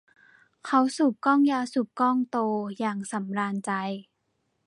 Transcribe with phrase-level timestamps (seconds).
[0.65, 2.37] เขาสูบกล้องยาสูบกล้องโต
[2.79, 3.71] อย่างสำราญใจ